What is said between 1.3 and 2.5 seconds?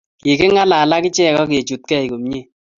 akechutkei komie